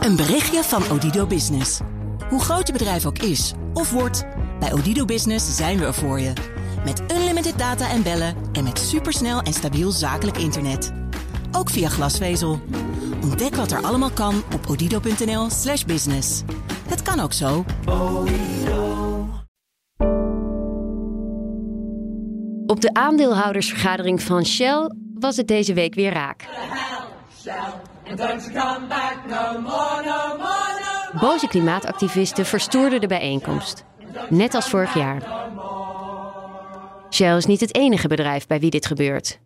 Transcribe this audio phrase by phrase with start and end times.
[0.00, 1.80] Een berichtje van Odido Business.
[2.28, 4.26] Hoe groot je bedrijf ook is of wordt,
[4.58, 6.32] bij Odido Business zijn we er voor je.
[6.84, 10.92] Met unlimited data en bellen en met supersnel en stabiel zakelijk internet.
[11.52, 12.60] Ook via glasvezel.
[13.22, 16.42] Ontdek wat er allemaal kan op odido.nl/slash business.
[16.88, 17.64] Het kan ook zo.
[22.66, 26.48] Op de aandeelhoudersvergadering van Shell was het deze week weer raak.
[31.20, 33.84] Boze klimaatactivisten verstoorden de bijeenkomst.
[34.28, 35.22] Net als vorig jaar.
[37.10, 39.40] Shell is niet het enige bedrijf bij wie dit gebeurt.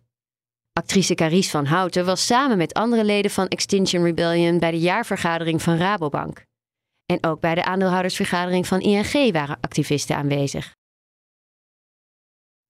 [0.73, 5.61] Actrice Carice van Houten was samen met andere leden van Extinction Rebellion bij de jaarvergadering
[5.61, 6.43] van Rabobank.
[7.05, 10.75] En ook bij de aandeelhoudersvergadering van ING waren activisten aanwezig.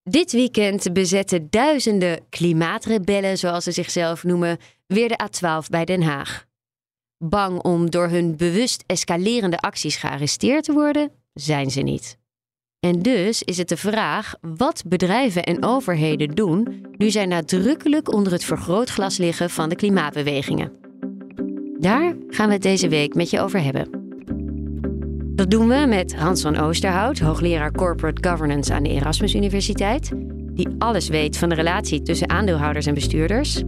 [0.10, 4.58] Dit weekend bezetten duizenden klimaatrebellen, zoals ze zichzelf noemen,
[4.88, 6.46] weer de A12 bij Den Haag.
[7.18, 12.18] Bang om door hun bewust escalerende acties gearresteerd te worden, zijn ze niet.
[12.80, 18.32] En dus is het de vraag wat bedrijven en overheden doen nu zij nadrukkelijk onder
[18.32, 20.72] het vergrootglas liggen van de klimaatbewegingen.
[21.80, 24.04] Daar gaan we het deze week met je over hebben.
[25.36, 30.12] Dat doen we met Hans van Oosterhout, hoogleraar Corporate Governance aan de Erasmus Universiteit,
[30.54, 33.64] die alles weet van de relatie tussen aandeelhouders en bestuurders.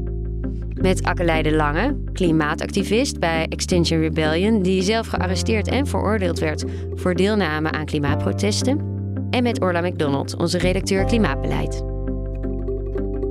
[0.81, 7.71] Met Akkeleide Lange, klimaatactivist bij Extinction Rebellion, die zelf gearresteerd en veroordeeld werd voor deelname
[7.71, 8.95] aan klimaatprotesten.
[9.29, 11.83] En met Orla McDonald, onze redacteur klimaatbeleid.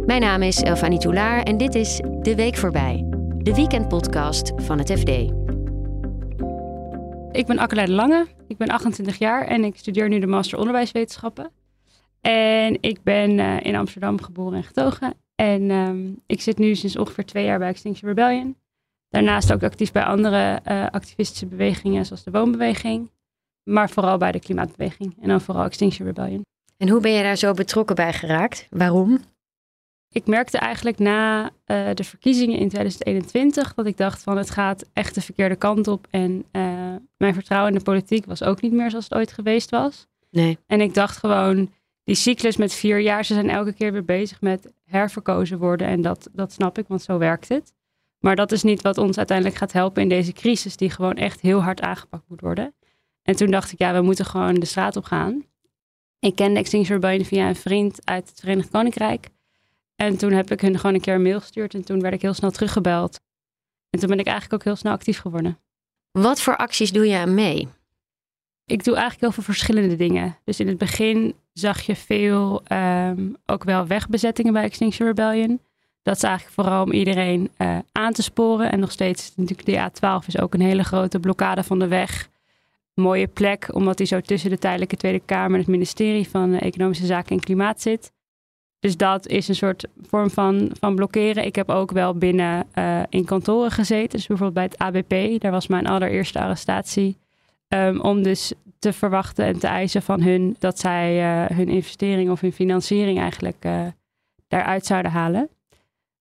[0.06, 3.04] Mijn naam is Elfanie Toulaar en dit is De Week Voorbij,
[3.36, 5.08] de weekendpodcast van het FD.
[7.30, 11.50] Ik ben Akkeleide Lange, ik ben 28 jaar en ik studeer nu de Master Onderwijswetenschappen.
[12.20, 15.25] En ik ben uh, in Amsterdam geboren en getogen.
[15.36, 18.56] En um, ik zit nu sinds ongeveer twee jaar bij Extinction Rebellion.
[19.08, 23.10] Daarnaast ook actief bij andere uh, activistische bewegingen, zoals de Woonbeweging.
[23.62, 26.44] Maar vooral bij de Klimaatbeweging en dan vooral Extinction Rebellion.
[26.76, 28.66] En hoe ben je daar zo betrokken bij geraakt?
[28.70, 29.20] Waarom?
[30.08, 31.50] Ik merkte eigenlijk na uh,
[31.94, 36.06] de verkiezingen in 2021 dat ik dacht van het gaat echt de verkeerde kant op.
[36.10, 39.70] En uh, mijn vertrouwen in de politiek was ook niet meer zoals het ooit geweest
[39.70, 40.06] was.
[40.30, 40.58] Nee.
[40.66, 41.72] En ik dacht gewoon,
[42.06, 45.86] die cyclus met vier jaar, ze zijn elke keer weer bezig met herverkozen worden.
[45.86, 47.72] En dat, dat snap ik, want zo werkt het.
[48.18, 51.40] Maar dat is niet wat ons uiteindelijk gaat helpen in deze crisis, die gewoon echt
[51.40, 52.74] heel hard aangepakt moet worden.
[53.22, 55.44] En toen dacht ik, ja, we moeten gewoon de straat op gaan.
[56.18, 59.28] Ik kende Extinction via een vriend uit het Verenigd Koninkrijk.
[59.96, 62.22] En toen heb ik hun gewoon een keer een mail gestuurd en toen werd ik
[62.22, 63.20] heel snel teruggebeld.
[63.90, 65.58] En toen ben ik eigenlijk ook heel snel actief geworden.
[66.10, 67.68] Wat voor acties doe je mee?
[68.66, 70.36] Ik doe eigenlijk heel veel verschillende dingen.
[70.44, 75.60] Dus in het begin zag je veel um, ook wel wegbezettingen bij Extinction Rebellion.
[76.02, 78.72] Dat is eigenlijk vooral om iedereen uh, aan te sporen.
[78.72, 82.28] En nog steeds, natuurlijk de A12 is ook een hele grote blokkade van de weg.
[82.94, 87.06] Mooie plek, omdat die zo tussen de tijdelijke Tweede Kamer en het ministerie van Economische
[87.06, 88.12] Zaken en Klimaat zit.
[88.78, 91.44] Dus dat is een soort vorm van, van blokkeren.
[91.44, 94.18] Ik heb ook wel binnen uh, in kantoren gezeten.
[94.18, 95.40] Dus bijvoorbeeld bij het ABP.
[95.40, 97.16] Daar was mijn allereerste arrestatie.
[97.68, 102.30] Um, om dus te verwachten en te eisen van hun dat zij uh, hun investering
[102.30, 103.86] of hun financiering eigenlijk uh,
[104.48, 105.48] daaruit zouden halen.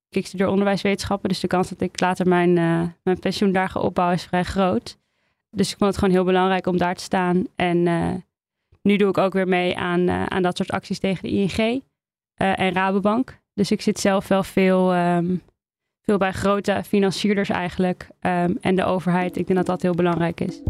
[0.09, 2.53] Ik studeer onderwijswetenschappen, dus de kans dat ik later mijn,
[3.03, 4.97] mijn pensioen daar ga opbouwen is vrij groot.
[5.49, 7.47] Dus ik vond het gewoon heel belangrijk om daar te staan.
[7.55, 7.83] En
[8.81, 11.83] nu doe ik ook weer mee aan, aan dat soort acties tegen de ING.
[12.35, 13.39] En Rabobank.
[13.53, 15.41] Dus ik zit zelf wel veel, um,
[16.01, 18.09] veel bij grote financierders eigenlijk.
[18.21, 19.37] Um, en de overheid.
[19.37, 20.61] Ik denk dat dat heel belangrijk is.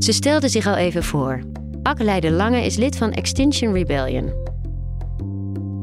[0.00, 1.40] Ze stelde zich al even voor.
[1.82, 4.24] Akkeleide Lange is lid van Extinction Rebellion.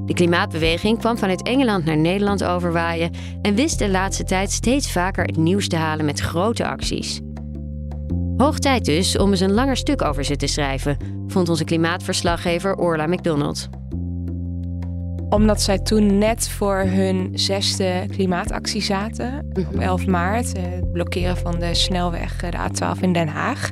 [0.05, 3.11] De klimaatbeweging kwam vanuit Engeland naar Nederland overwaaien
[3.41, 7.19] en wist de laatste tijd steeds vaker het nieuws te halen met grote acties.
[8.38, 10.97] Hoog tijd dus om eens een langer stuk over ze te schrijven,
[11.28, 13.69] vond onze klimaatverslaggever Orla McDonald.
[15.29, 21.59] Omdat zij toen net voor hun zesde klimaatactie zaten, op 11 maart, het blokkeren van
[21.59, 23.69] de snelweg, de A12 in Den Haag.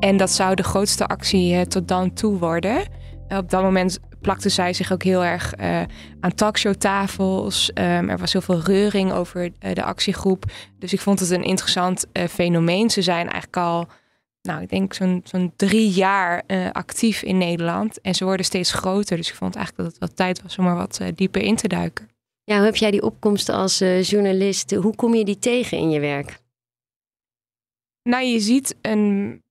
[0.00, 2.82] En dat zou de grootste actie tot dan toe worden.
[3.28, 5.80] Op dat moment plakte zij zich ook heel erg uh,
[6.20, 7.70] aan talkshowtafels.
[7.74, 10.44] Um, er was heel veel reuring over uh, de actiegroep.
[10.78, 12.90] Dus ik vond het een interessant uh, fenomeen.
[12.90, 13.88] Ze zijn eigenlijk al
[14.42, 18.00] nou, ik denk zo'n zo'n drie jaar uh, actief in Nederland.
[18.00, 19.16] En ze worden steeds groter.
[19.16, 21.56] Dus ik vond eigenlijk dat het wel tijd was om er wat uh, dieper in
[21.56, 22.08] te duiken.
[22.44, 24.74] Ja, hoe heb jij die opkomst als uh, journalist?
[24.74, 26.40] Hoe kom je die tegen in je werk?
[28.02, 29.42] Nou, je ziet een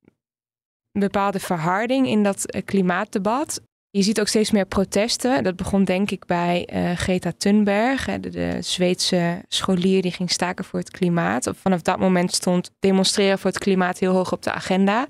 [0.91, 3.61] bepaalde verharding in dat klimaatdebat.
[3.93, 5.43] Je ziet ook steeds meer protesten.
[5.43, 10.65] Dat begon denk ik bij uh, Greta Thunberg, de, de, Zweedse scholier die ging staken
[10.65, 11.51] voor het klimaat.
[11.55, 15.07] Vanaf dat moment stond demonstreren voor het klimaat heel hoog op de agenda.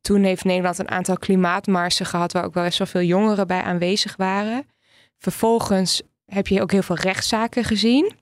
[0.00, 3.62] Toen heeft Nederland een aantal klimaatmarsen gehad waar ook wel best wel veel jongeren bij
[3.62, 4.66] aanwezig waren.
[5.18, 8.12] Vervolgens heb je ook heel veel rechtszaken gezien.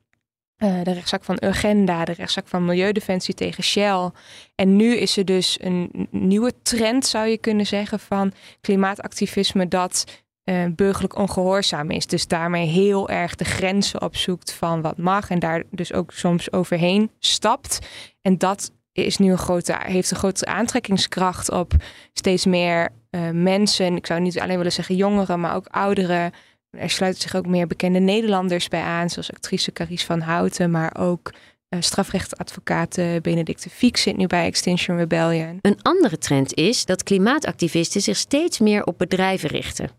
[0.58, 4.10] Uh, de rechtszaak van Urgenda, de rechtszaak van Milieudefensie tegen Shell.
[4.54, 10.04] En nu is er dus een nieuwe trend, zou je kunnen zeggen, van klimaatactivisme dat
[10.44, 12.06] uh, burgerlijk ongehoorzaam is.
[12.06, 16.52] Dus daarmee heel erg de grenzen opzoekt van wat mag en daar dus ook soms
[16.52, 17.78] overheen stapt.
[18.22, 21.72] En dat is nu een grote, heeft een grote aantrekkingskracht op
[22.12, 23.96] steeds meer uh, mensen.
[23.96, 26.32] Ik zou niet alleen willen zeggen jongeren, maar ook ouderen
[26.78, 30.96] er sluiten zich ook meer bekende Nederlanders bij aan, zoals actrice Carice van Houten, maar
[30.98, 31.32] ook
[31.68, 35.58] uh, strafrechtadvocaat Benedicte Fiek zit nu bij Extinction Rebellion.
[35.60, 39.90] Een andere trend is dat klimaatactivisten zich steeds meer op bedrijven richten.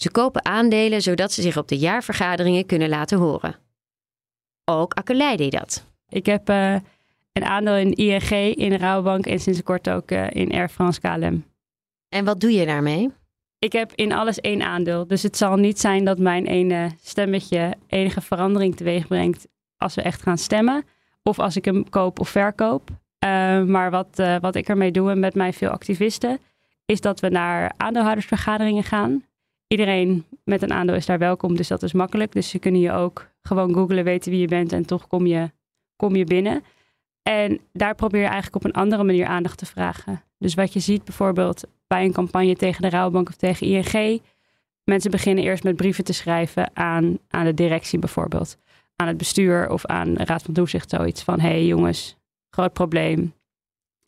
[0.00, 3.56] Ze kopen aandelen zodat ze zich op de jaarvergaderingen kunnen laten horen.
[4.64, 5.86] Ook Akkelei deed dat.
[6.08, 6.76] Ik heb uh,
[7.32, 11.44] een aandeel in ING, in Rabobank en sinds kort ook uh, in Air France KLM.
[12.08, 13.10] En wat doe je daarmee?
[13.60, 15.06] Ik heb in alles één aandeel.
[15.06, 20.02] Dus het zal niet zijn dat mijn ene stemmetje enige verandering teweeg brengt als we
[20.02, 20.84] echt gaan stemmen.
[21.22, 22.90] Of als ik hem koop of verkoop.
[22.90, 26.38] Uh, maar wat, uh, wat ik ermee doe en met mij veel activisten,
[26.84, 29.24] is dat we naar aandeelhoudersvergaderingen gaan.
[29.66, 32.32] Iedereen met een aandeel is daar welkom, dus dat is makkelijk.
[32.32, 35.50] Dus ze kunnen je ook gewoon googlen, weten wie je bent en toch kom je,
[35.96, 36.64] kom je binnen.
[37.22, 40.22] En daar probeer je eigenlijk op een andere manier aandacht te vragen.
[40.38, 44.22] Dus wat je ziet bijvoorbeeld bij een campagne tegen de Rouwbank of tegen ING.
[44.84, 48.56] Mensen beginnen eerst met brieven te schrijven aan, aan de directie bijvoorbeeld.
[48.96, 51.40] Aan het bestuur of aan de Raad van Toezicht zoiets van...
[51.40, 52.16] hé hey jongens,
[52.50, 53.34] groot probleem.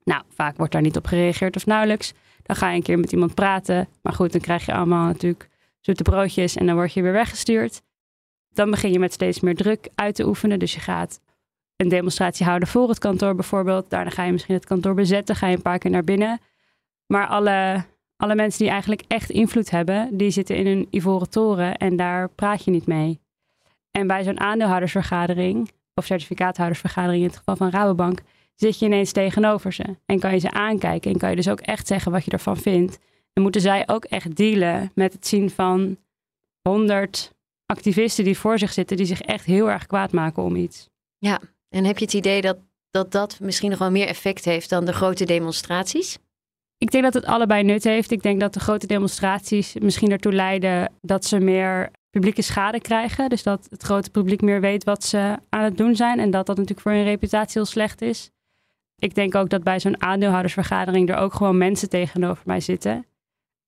[0.05, 2.13] Nou, vaak wordt daar niet op gereageerd of nauwelijks.
[2.43, 3.89] Dan ga je een keer met iemand praten.
[4.03, 5.49] Maar goed, dan krijg je allemaal natuurlijk
[5.81, 7.83] zoete broodjes en dan word je weer weggestuurd.
[8.49, 10.59] Dan begin je met steeds meer druk uit te oefenen.
[10.59, 11.21] Dus je gaat
[11.77, 13.91] een demonstratie houden voor het kantoor bijvoorbeeld.
[13.91, 16.41] Daarna ga je misschien het kantoor bezetten, ga je een paar keer naar binnen.
[17.07, 17.85] Maar alle,
[18.17, 22.29] alle mensen die eigenlijk echt invloed hebben, die zitten in een ivoren toren en daar
[22.29, 23.21] praat je niet mee.
[23.91, 28.21] En bij zo'n aandeelhoudersvergadering, of certificaathoudersvergadering in het geval van Rabobank,
[28.55, 29.97] zit je ineens tegenover ze.
[30.07, 32.57] En kan je ze aankijken en kan je dus ook echt zeggen wat je ervan
[32.57, 32.99] vindt.
[33.33, 35.97] En moeten zij ook echt dealen met het zien van
[36.63, 37.35] honderd
[37.67, 40.89] activisten die voor zich zitten, die zich echt heel erg kwaad maken om iets.
[41.19, 42.57] Ja, en heb je het idee dat
[42.91, 46.19] dat, dat misschien nog wel meer effect heeft dan de grote demonstraties?
[46.83, 48.11] Ik denk dat het allebei nut heeft.
[48.11, 53.29] Ik denk dat de grote demonstraties misschien ertoe leiden dat ze meer publieke schade krijgen.
[53.29, 56.19] Dus dat het grote publiek meer weet wat ze aan het doen zijn.
[56.19, 58.31] En dat dat natuurlijk voor hun reputatie heel slecht is.
[58.97, 63.07] Ik denk ook dat bij zo'n aandeelhoudersvergadering er ook gewoon mensen tegenover mij zitten.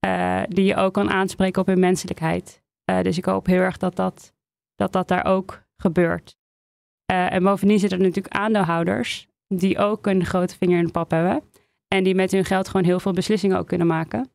[0.07, 2.63] Uh, die je ook kan aanspreken op hun menselijkheid.
[2.91, 4.33] Uh, dus ik hoop heel erg dat dat,
[4.75, 6.37] dat, dat daar ook gebeurt.
[7.13, 11.11] Uh, en bovendien zitten er natuurlijk aandeelhouders die ook een grote vinger in de pap
[11.11, 11.43] hebben.
[11.95, 14.31] En die met hun geld gewoon heel veel beslissingen ook kunnen maken.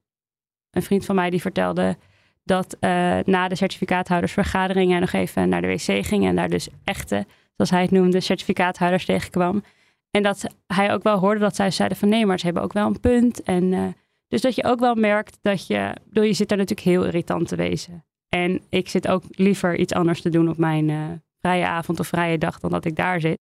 [0.72, 1.98] Een vriend van mij die vertelde
[2.44, 2.90] dat uh,
[3.26, 7.26] na de certificaathoudersvergaderingen nog even naar de wc ging en daar dus echte,
[7.56, 9.64] zoals hij het noemde, certificaathouders tegenkwam.
[10.12, 12.74] En dat hij ook wel hoorde dat zij zeiden van nee, maar ze hebben ook
[12.74, 13.44] wel een punt.
[13.44, 13.88] En uh,
[14.28, 17.48] dus dat je ook wel merkt dat je, bedoel, je zit daar natuurlijk heel irritant
[17.48, 18.06] te wezen.
[18.30, 21.06] En ik zit ook liever iets anders te doen op mijn uh,
[21.40, 23.38] vrije avond of vrije dag dan dat ik daar zit.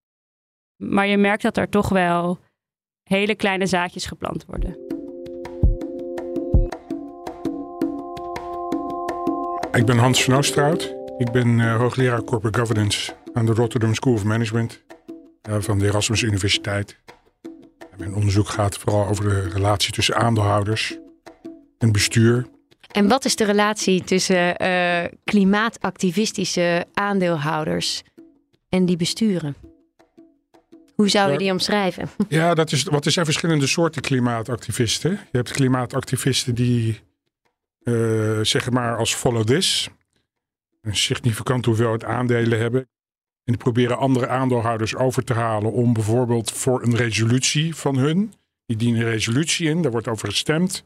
[0.76, 2.38] Maar je merkt dat er toch wel
[3.08, 4.76] hele kleine zaadjes geplant worden.
[9.72, 10.94] Ik ben Hans van Oosterhout.
[11.18, 14.82] Ik ben uh, hoogleraar Corporate Governance aan de Rotterdam School of Management
[15.48, 16.96] uh, van de Erasmus Universiteit.
[17.96, 20.98] Mijn onderzoek gaat vooral over de relatie tussen aandeelhouders
[21.78, 22.46] en bestuur.
[22.92, 28.02] En wat is de relatie tussen uh, klimaatactivistische aandeelhouders
[28.68, 29.56] en die besturen?
[30.98, 32.08] Hoe zou je die omschrijven?
[32.28, 35.10] Ja, dat is, wat er zijn verschillende soorten klimaatactivisten.
[35.10, 37.00] Je hebt klimaatactivisten die
[37.82, 39.88] uh, zeg maar als follow this
[40.82, 42.80] een significante hoeveelheid aandelen hebben.
[42.80, 48.32] En die proberen andere aandeelhouders over te halen om bijvoorbeeld voor een resolutie van hun.
[48.66, 50.84] Die dienen een resolutie in, daar wordt over gestemd.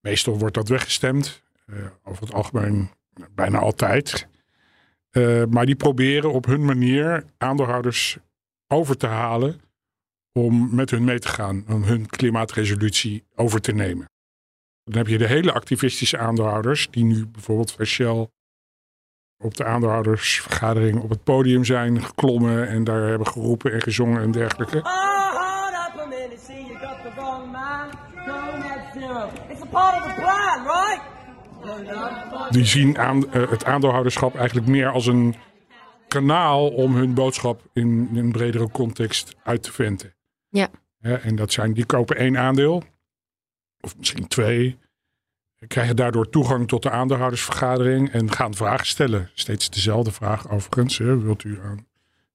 [0.00, 1.42] Meestal wordt dat weggestemd.
[1.66, 2.90] Uh, over het algemeen
[3.34, 4.28] bijna altijd.
[5.12, 8.18] Uh, maar die proberen op hun manier aandeelhouders
[8.68, 9.60] over te halen
[10.32, 14.06] om met hun mee te gaan, om hun klimaatresolutie over te nemen.
[14.84, 18.28] Dan heb je de hele activistische aandeelhouders, die nu bijvoorbeeld bij Shell
[19.44, 24.30] op de aandeelhoudersvergadering op het podium zijn geklommen en daar hebben geroepen en gezongen en
[24.30, 24.82] dergelijke.
[32.50, 35.34] Die zien aan, eh, het aandeelhouderschap eigenlijk meer als een
[36.08, 40.14] kanaal om hun boodschap in, een bredere context uit te venten.
[40.48, 40.70] Ja.
[41.00, 42.82] en dat zijn, die kopen één aandeel,
[43.80, 44.78] of misschien twee,
[45.66, 49.30] krijgen daardoor toegang tot de aandeelhoudersvergadering en gaan vragen stellen.
[49.34, 50.98] Steeds dezelfde vraag overigens.
[50.98, 51.18] Hè.
[51.20, 51.86] Wilt u aan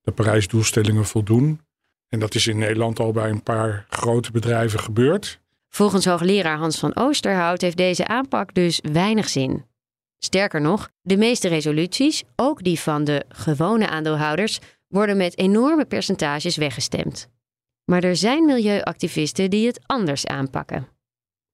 [0.02, 1.62] de Parijsdoelstellingen voldoen?
[2.10, 5.42] En dat is in Nederland al bij een paar grote bedrijven gebeurd.
[5.70, 9.66] Volgens hoogleraar Hans van Oosterhout heeft deze aanpak dus weinig zin.
[10.24, 16.58] Sterker nog, de meeste resoluties, ook die van de gewone aandeelhouders, worden met enorme percentages
[16.58, 17.28] weggestemd.
[17.86, 20.88] Maar er zijn milieuactivisten die het anders aanpakken.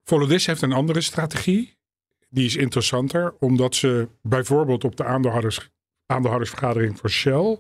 [0.04, 1.78] Volodis heeft een andere strategie.
[2.30, 5.70] Die is interessanter, omdat ze bijvoorbeeld op de aandeelhouders,
[6.06, 7.60] aandeelhoudersvergadering voor Shell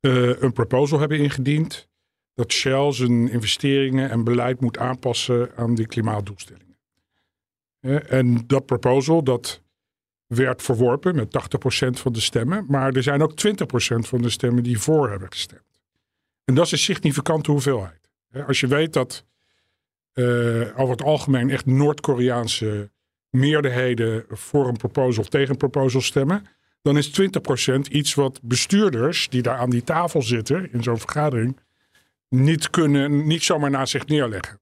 [0.00, 1.88] uh, een proposal hebben ingediend
[2.34, 6.78] dat Shell zijn investeringen en beleid moet aanpassen aan die klimaatdoelstellingen.
[7.80, 9.64] Uh, en dat proposal dat
[10.26, 11.38] werd verworpen met
[11.86, 13.54] 80% van de stemmen, maar er zijn ook 20%
[13.98, 15.80] van de stemmen die voor hebben gestemd.
[16.44, 18.10] En dat is een significante hoeveelheid.
[18.46, 19.24] Als je weet dat
[20.14, 22.90] uh, over het algemeen echt Noord-Koreaanse
[23.30, 26.46] meerderheden voor een proposal of tegen een proposal stemmen,
[26.82, 31.60] dan is 20% iets wat bestuurders die daar aan die tafel zitten in zo'n vergadering
[32.28, 34.60] niet kunnen, niet zomaar naast zich neerleggen.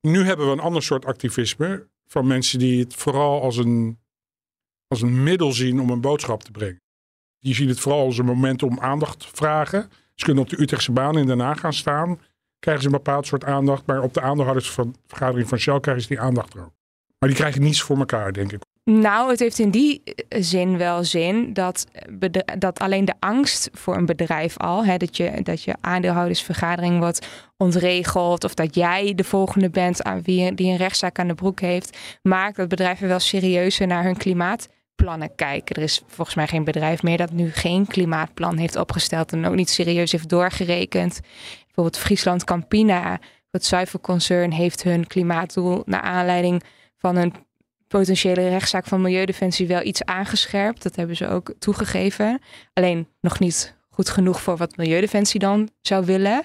[0.00, 3.98] Nu hebben we een ander soort activisme van mensen die het vooral als een,
[4.92, 6.80] als een middel zien om een boodschap te brengen.
[7.38, 9.90] Die zien het vooral als een moment om aandacht vragen.
[10.14, 12.20] Ze kunnen op de Utrechtse baan in Haag gaan staan.
[12.58, 13.86] Krijgen ze een bepaald soort aandacht.
[13.86, 16.72] Maar op de aandeelhoudersvergadering van Shell krijgen ze die aandacht er ook.
[17.18, 18.60] Maar die krijgen niets voor elkaar, denk ik.
[18.84, 21.86] Nou, het heeft in die eh, zin wel zin dat,
[22.58, 27.26] dat alleen de angst voor een bedrijf al, hè, dat, je, dat je aandeelhoudersvergadering wordt
[27.56, 31.60] ontregeld of dat jij de volgende bent aan wie die een rechtszaak aan de broek
[31.60, 34.16] heeft, maakt dat bedrijven wel serieuzer naar hun
[34.94, 35.76] klimaatplannen kijken.
[35.76, 39.54] Er is volgens mij geen bedrijf meer dat nu geen klimaatplan heeft opgesteld en ook
[39.54, 41.20] niet serieus heeft doorgerekend.
[41.64, 43.20] Bijvoorbeeld Friesland Campina,
[43.50, 46.62] het zuivelconcern, heeft hun klimaatdoel naar aanleiding
[46.96, 47.34] van een
[47.88, 50.82] potentiële rechtszaak van Milieudefensie wel iets aangescherpt.
[50.82, 52.40] Dat hebben ze ook toegegeven.
[52.72, 56.44] Alleen nog niet goed genoeg voor wat Milieudefensie dan zou willen.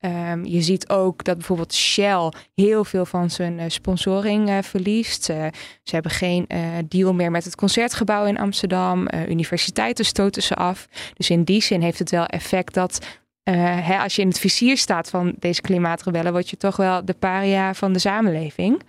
[0.00, 5.24] Ehm, je ziet ook dat bijvoorbeeld Shell heel veel van zijn uh, sponsoring uh, verliest.
[5.24, 5.50] ze
[5.82, 6.46] hebben geen
[6.88, 9.08] deal meer met het concertgebouw in Amsterdam.
[9.28, 10.88] universiteiten stoten ze af.
[11.14, 13.06] Dus in die zin heeft het wel effect dat
[13.50, 17.14] hè, als je in het vizier staat van deze klimaatrebellen, word je toch wel de
[17.14, 18.82] paria van de samenleving.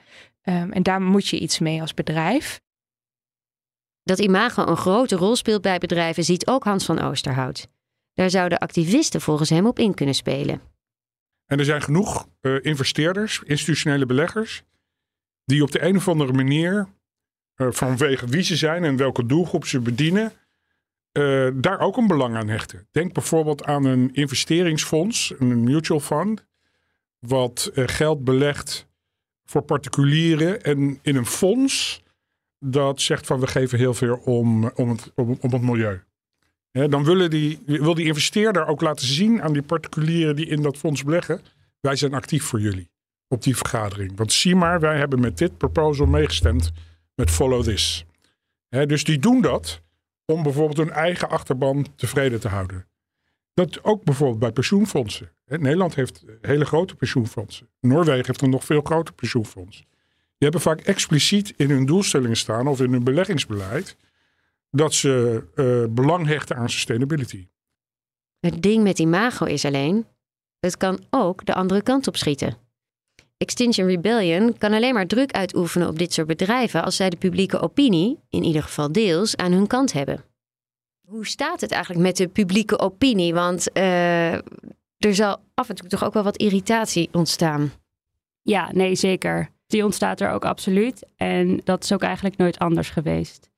[0.44, 2.62] Um, en daar moet je iets mee als bedrijf.
[4.04, 7.68] Dat imago een grote rol speelt bij bedrijven ziet ook Hans van Oosterhout.
[8.14, 10.71] Daar zouden activisten volgens hem op in kunnen spelen.
[11.52, 14.64] En er zijn genoeg uh, investeerders, institutionele beleggers,
[15.46, 16.88] die op de een of andere manier,
[17.56, 20.32] uh, vanwege wie ze zijn en welke doelgroep ze bedienen,
[21.18, 22.88] uh, daar ook een belang aan hechten.
[22.92, 26.46] Denk bijvoorbeeld aan een investeringsfonds, een mutual fund,
[27.20, 28.88] wat geld belegt
[29.44, 32.04] voor particulieren en in een fonds
[32.60, 36.04] dat zegt van we geven heel veel om, om, het, om het milieu.
[36.72, 40.78] Dan willen die, wil die investeerder ook laten zien aan die particulieren die in dat
[40.78, 41.42] fonds beleggen.
[41.80, 42.90] Wij zijn actief voor jullie
[43.28, 44.12] op die vergadering.
[44.16, 46.72] Want zie maar, wij hebben met dit proposal meegestemd
[47.16, 48.06] met Follow This.
[48.70, 49.82] dus die doen dat
[50.26, 52.86] om bijvoorbeeld hun eigen achterban tevreden te houden.
[53.54, 55.32] Dat ook bijvoorbeeld bij pensioenfondsen.
[55.46, 57.70] Nederland heeft hele grote pensioenfondsen.
[57.80, 59.78] Noorwegen heeft een nog veel groter pensioenfonds.
[59.78, 63.96] Die hebben vaak expliciet in hun doelstellingen staan of in hun beleggingsbeleid
[64.72, 67.48] dat ze uh, belang hechten aan sustainability.
[68.40, 70.06] Het ding met imago is alleen,
[70.60, 72.58] het kan ook de andere kant op schieten.
[73.38, 77.60] Extinction Rebellion kan alleen maar druk uitoefenen op dit soort bedrijven als zij de publieke
[77.60, 80.24] opinie, in ieder geval deels, aan hun kant hebben.
[81.08, 83.34] Hoe staat het eigenlijk met de publieke opinie?
[83.34, 84.34] Want uh,
[84.98, 87.72] er zal af en toe toch ook wel wat irritatie ontstaan.
[88.42, 89.50] Ja, nee, zeker.
[89.68, 91.06] Die ontstaat er ook absoluut.
[91.16, 93.51] En dat is ook eigenlijk nooit anders geweest.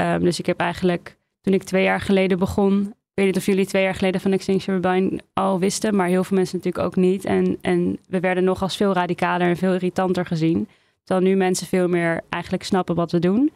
[0.00, 3.46] Um, dus ik heb eigenlijk, toen ik twee jaar geleden begon, ik weet niet of
[3.46, 6.96] jullie twee jaar geleden van Extinction Rebellion al wisten, maar heel veel mensen natuurlijk ook
[6.96, 7.24] niet.
[7.24, 10.68] En, en we werden nog als veel radicaler en veel irritanter gezien.
[11.04, 13.52] Terwijl nu mensen veel meer eigenlijk snappen wat we doen.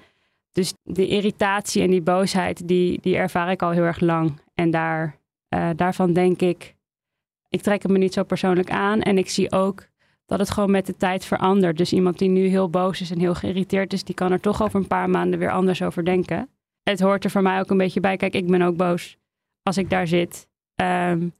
[0.52, 4.40] Dus die irritatie en die boosheid, die, die ervaar ik al heel erg lang.
[4.54, 5.18] En daar,
[5.54, 6.74] uh, daarvan denk ik,
[7.48, 9.00] ik trek het me niet zo persoonlijk aan.
[9.00, 9.86] En ik zie ook
[10.26, 11.78] dat het gewoon met de tijd verandert.
[11.78, 14.62] Dus iemand die nu heel boos is en heel geïrriteerd is, die kan er toch
[14.62, 16.48] over een paar maanden weer anders over denken.
[16.82, 18.16] Het hoort er voor mij ook een beetje bij.
[18.16, 19.16] Kijk, ik ben ook boos
[19.62, 20.48] als ik daar zit.
[20.82, 21.32] Um,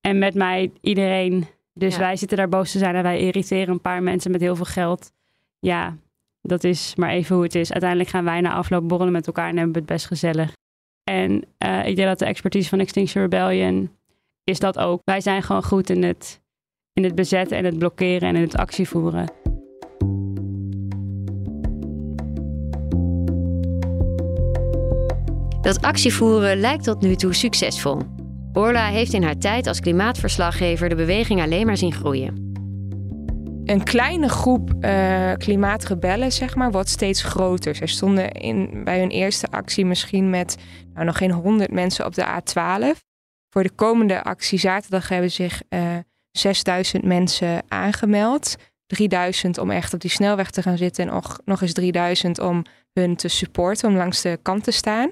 [0.00, 1.46] en met mij iedereen.
[1.74, 4.56] Dus wij zitten daar boos te zijn en wij irriteren een paar mensen met heel
[4.56, 5.12] veel geld.
[5.58, 5.96] Ja,
[6.40, 7.72] dat is maar even hoe het is.
[7.72, 10.52] Uiteindelijk gaan wij na afloop borrelen met elkaar en hebben we het best gezellig.
[11.04, 11.32] En
[11.64, 13.90] uh, ik denk dat de expertise van Extinction Rebellion
[14.44, 15.00] is dat ook.
[15.04, 16.40] Wij zijn gewoon goed in het,
[16.98, 19.32] in het bezetten en het blokkeren en in het actievoeren.
[25.60, 28.00] Dat actievoeren lijkt tot nu toe succesvol.
[28.52, 32.52] Orla heeft in haar tijd als klimaatverslaggever de beweging alleen maar zien groeien.
[33.64, 37.74] Een kleine groep uh, klimaatrebellen, zeg maar, wordt steeds groter.
[37.74, 40.56] Zij stonden in, bij hun eerste actie misschien met
[40.94, 42.98] nou, nog geen honderd mensen op de A12.
[43.50, 46.04] Voor de komende actie zaterdag hebben zich uh, eh,
[46.38, 48.56] 6000 mensen aangemeld.
[48.86, 52.64] 3000 om echt op die snelweg te gaan zitten en nog, nog eens 3000 om
[52.92, 55.10] hun te supporten, om langs de kant te staan.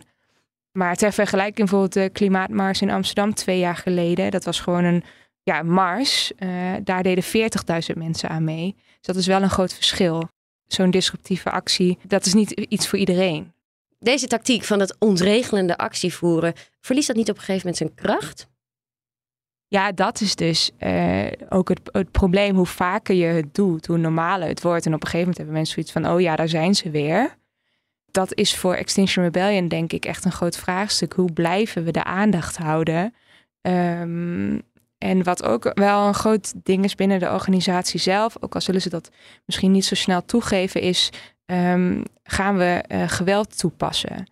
[0.73, 4.31] Maar ter vergelijking bijvoorbeeld de klimaatmars in Amsterdam twee jaar geleden.
[4.31, 5.05] Dat was gewoon een
[5.43, 6.33] ja, mars.
[6.39, 8.75] Uh, daar deden 40.000 mensen aan mee.
[8.77, 10.29] Dus dat is wel een groot verschil.
[10.67, 13.53] Zo'n disruptieve actie, dat is niet iets voor iedereen.
[13.99, 18.47] Deze tactiek van het ontregelende actievoeren, verliest dat niet op een gegeven moment zijn kracht?
[19.69, 22.57] Ja, dat is dus uh, ook het, het, probleem.
[22.57, 24.87] Hoe vaker je het doet, hoe normaler het wordt.
[24.87, 27.37] En op een gegeven moment hebben mensen zoiets van: oh ja, daar zijn ze weer
[28.17, 31.13] dat is voor Extinction Rebellion denk ik echt een groot vraagstuk.
[31.13, 33.15] Hoe blijven we de aandacht houden?
[33.61, 34.63] Um,
[34.99, 38.81] en wat ook wel een groot ding is binnen de organisatie zelf, ook al zullen
[38.81, 39.11] ze dat
[39.45, 41.11] misschien niet zo snel toegeven, is
[41.47, 44.31] um, gaan we uh, geweld toepassen.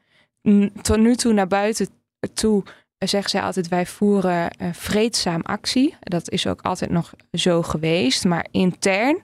[0.83, 1.89] Tot nu toe naar buiten
[2.35, 2.63] toe
[3.09, 5.97] zeggen zij altijd wij voeren vreedzaam actie.
[6.01, 9.23] Dat is ook altijd nog zo geweest, maar intern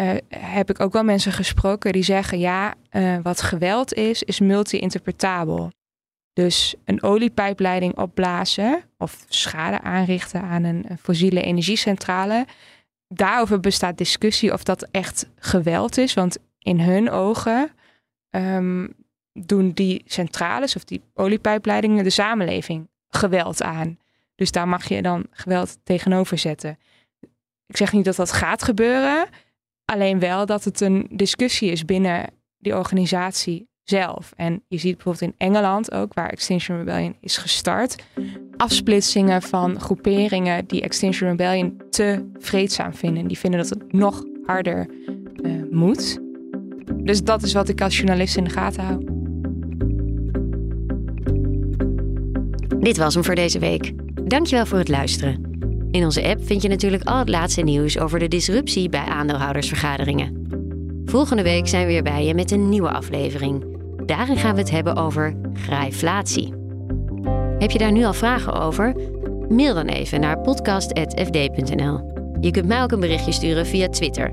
[0.00, 4.40] uh, heb ik ook wel mensen gesproken die zeggen: ja, uh, wat geweld is, is
[4.40, 5.72] multi-interpretabel.
[6.32, 12.46] Dus een oliepijpleiding opblazen of schade aanrichten aan een, fossiele energiecentrale.
[13.08, 16.14] Daarover bestaat discussie of dat echt geweld is.
[16.14, 17.70] Want in hun ogen
[18.30, 18.94] um,
[19.32, 23.98] doen die centrales of die oliepijpleidingen de samenleving geweld aan.
[24.34, 26.78] Dus daar mag je dan geweld tegenover zetten.
[27.66, 29.28] Ik zeg niet dat dat gaat gebeuren.
[29.84, 34.32] Alleen wel dat het een discussie is binnen die organisatie zelf.
[34.36, 38.02] En je ziet bijvoorbeeld in Engeland ook, waar Extinction Rebellion is gestart,
[38.56, 43.26] afsplitsingen van groeperingen die Extinction Rebellion te vreedzaam vinden.
[43.26, 44.88] Die vinden dat het nog harder
[45.42, 46.18] uh, moet.
[46.94, 49.19] Dus dat is wat ik als journalist in de gaten hou.
[52.80, 53.92] Dit was hem voor deze week.
[54.24, 55.58] Dankjewel voor het luisteren.
[55.90, 60.46] In onze app vind je natuurlijk al het laatste nieuws over de disruptie bij aandeelhoudersvergaderingen.
[61.04, 63.64] Volgende week zijn we weer bij je met een nieuwe aflevering.
[64.06, 66.54] Daarin gaan we het hebben over grijflatie.
[67.58, 68.94] Heb je daar nu al vragen over?
[69.48, 72.12] Mail dan even naar podcast.fd.nl.
[72.40, 74.32] Je kunt mij ook een berichtje sturen via Twitter,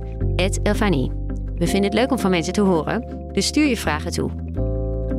[0.63, 1.11] Elfanie.
[1.55, 4.46] We vinden het leuk om van mensen te horen, dus stuur je vragen toe.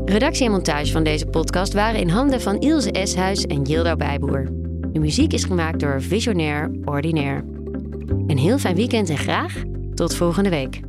[0.09, 4.44] Redactie en montage van deze podcast waren in handen van Ilse Eshuis en Jildo Bijboer.
[4.92, 7.44] De muziek is gemaakt door Visionair Ordinaire.
[8.27, 9.55] Een heel fijn weekend en graag
[9.94, 10.81] tot volgende week.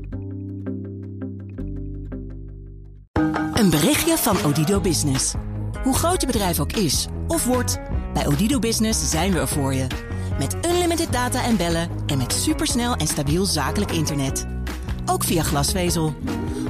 [3.54, 5.34] Een berichtje van Odido Business.
[5.84, 7.80] Hoe groot je bedrijf ook is of wordt,
[8.14, 9.88] bij Odido Business zijn we er voor je.
[10.38, 14.46] Met unlimited data en bellen en met supersnel en stabiel zakelijk internet.
[15.06, 16.14] Ook via glasvezel.